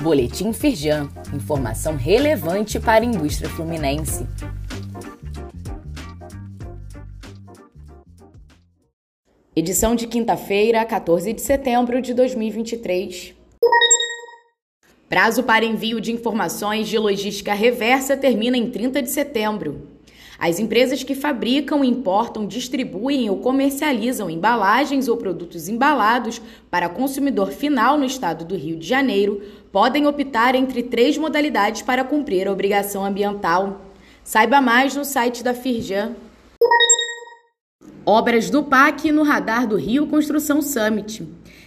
Boletim 0.00 0.50
Firjan, 0.54 1.10
informação 1.34 1.94
relevante 1.94 2.80
para 2.80 3.04
a 3.04 3.06
indústria 3.06 3.50
fluminense. 3.50 4.26
Edição 9.54 9.94
de 9.94 10.06
quinta-feira, 10.06 10.82
14 10.86 11.34
de 11.34 11.42
setembro 11.42 12.00
de 12.00 12.14
2023. 12.14 13.34
Prazo 15.06 15.42
para 15.42 15.66
envio 15.66 16.00
de 16.00 16.12
informações 16.12 16.88
de 16.88 16.98
logística 16.98 17.52
reversa 17.52 18.16
termina 18.16 18.56
em 18.56 18.70
30 18.70 19.02
de 19.02 19.10
setembro. 19.10 19.86
As 20.40 20.58
empresas 20.58 21.02
que 21.02 21.14
fabricam, 21.14 21.84
importam, 21.84 22.46
distribuem 22.46 23.28
ou 23.28 23.36
comercializam 23.36 24.30
embalagens 24.30 25.06
ou 25.06 25.18
produtos 25.18 25.68
embalados 25.68 26.40
para 26.70 26.88
consumidor 26.88 27.50
final 27.50 27.98
no 27.98 28.06
estado 28.06 28.42
do 28.46 28.56
Rio 28.56 28.78
de 28.78 28.88
Janeiro 28.88 29.42
podem 29.70 30.06
optar 30.06 30.54
entre 30.54 30.82
três 30.82 31.18
modalidades 31.18 31.82
para 31.82 32.04
cumprir 32.04 32.48
a 32.48 32.52
obrigação 32.52 33.04
ambiental. 33.04 33.82
Saiba 34.24 34.62
mais 34.62 34.96
no 34.96 35.04
site 35.04 35.44
da 35.44 35.52
Firjan. 35.52 36.12
Obras 38.06 38.48
do 38.48 38.62
PAC 38.62 39.12
no 39.12 39.22
radar 39.22 39.66
do 39.66 39.76
Rio 39.76 40.06
Construção 40.06 40.62
Summit. 40.62 41.22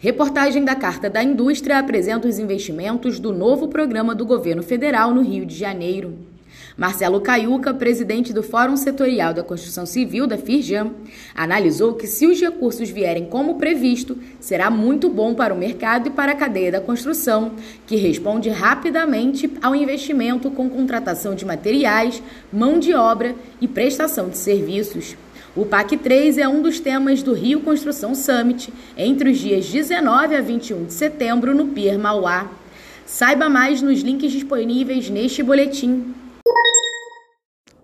Reportagem 0.00 0.64
da 0.64 0.74
Carta 0.74 1.08
da 1.08 1.22
Indústria 1.22 1.78
apresenta 1.78 2.26
os 2.26 2.40
investimentos 2.40 3.20
do 3.20 3.32
novo 3.32 3.68
programa 3.68 4.12
do 4.12 4.26
governo 4.26 4.62
federal 4.64 5.14
no 5.14 5.22
Rio 5.22 5.46
de 5.46 5.54
Janeiro. 5.54 6.35
Marcelo 6.76 7.22
Caiuca, 7.22 7.72
presidente 7.72 8.34
do 8.34 8.42
Fórum 8.42 8.76
Setorial 8.76 9.32
da 9.32 9.42
Construção 9.42 9.86
Civil 9.86 10.26
da 10.26 10.36
Firjan, 10.36 10.90
analisou 11.34 11.94
que 11.94 12.06
se 12.06 12.26
os 12.26 12.38
recursos 12.38 12.90
vierem 12.90 13.24
como 13.24 13.54
previsto, 13.54 14.18
será 14.38 14.70
muito 14.70 15.08
bom 15.08 15.34
para 15.34 15.54
o 15.54 15.56
mercado 15.56 16.08
e 16.08 16.10
para 16.10 16.32
a 16.32 16.34
cadeia 16.34 16.72
da 16.72 16.80
construção, 16.80 17.52
que 17.86 17.96
responde 17.96 18.50
rapidamente 18.50 19.50
ao 19.62 19.74
investimento 19.74 20.50
com 20.50 20.68
contratação 20.68 21.34
de 21.34 21.46
materiais, 21.46 22.22
mão 22.52 22.78
de 22.78 22.92
obra 22.92 23.34
e 23.58 23.66
prestação 23.66 24.28
de 24.28 24.36
serviços. 24.36 25.16
O 25.56 25.64
PAC 25.64 25.96
3 25.96 26.36
é 26.36 26.46
um 26.46 26.60
dos 26.60 26.78
temas 26.78 27.22
do 27.22 27.32
Rio 27.32 27.60
Construção 27.60 28.14
Summit 28.14 28.70
entre 28.98 29.30
os 29.30 29.38
dias 29.38 29.66
19 29.66 30.36
a 30.36 30.42
21 30.42 30.84
de 30.84 30.92
setembro 30.92 31.54
no 31.54 31.68
Pier 31.68 31.98
Mauá. 31.98 32.50
Saiba 33.06 33.48
mais 33.48 33.80
nos 33.80 34.02
links 34.02 34.30
disponíveis 34.30 35.08
neste 35.08 35.42
boletim. 35.42 36.14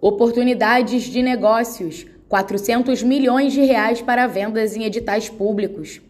Oportunidades 0.00 1.04
de 1.04 1.20
negócios: 1.22 2.06
400 2.28 3.02
milhões 3.02 3.52
de 3.52 3.62
reais 3.62 4.00
para 4.00 4.28
vendas 4.28 4.76
em 4.76 4.84
editais 4.84 5.28
públicos. 5.28 6.00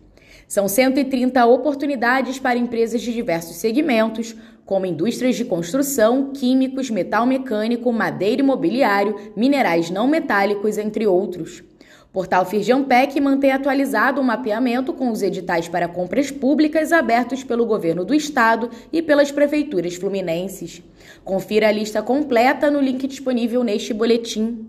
São 0.46 0.68
130 0.68 1.46
oportunidades 1.46 2.38
para 2.38 2.58
empresas 2.58 3.00
de 3.00 3.14
diversos 3.14 3.56
segmentos, 3.56 4.36
como 4.66 4.84
indústrias 4.84 5.36
de 5.36 5.44
construção, 5.46 6.32
químicos, 6.34 6.90
metal 6.90 7.24
mecânico, 7.24 7.90
madeira 7.90 8.42
e 8.42 8.44
mobiliário, 8.44 9.16
minerais 9.34 9.88
não 9.88 10.06
metálicos, 10.06 10.76
entre 10.76 11.06
outros. 11.06 11.62
O 12.10 12.12
portal 12.12 12.44
Firjampec 12.44 13.20
mantém 13.20 13.52
atualizado 13.52 14.20
o 14.20 14.24
mapeamento 14.24 14.92
com 14.92 15.10
os 15.10 15.22
editais 15.22 15.68
para 15.68 15.86
compras 15.86 16.30
públicas 16.30 16.92
abertos 16.92 17.44
pelo 17.44 17.66
governo 17.66 18.04
do 18.04 18.14
estado 18.14 18.70
e 18.92 19.02
pelas 19.02 19.30
prefeituras 19.30 19.94
fluminenses. 19.94 20.82
Confira 21.24 21.68
a 21.68 21.72
lista 21.72 22.02
completa 22.02 22.70
no 22.70 22.80
link 22.80 23.06
disponível 23.06 23.62
neste 23.62 23.92
boletim. 23.92 24.66